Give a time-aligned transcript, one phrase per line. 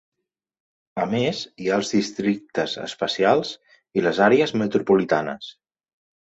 [1.01, 3.53] A més hi ha els districtes especials
[4.01, 5.53] i les Àrees Metropolitanes.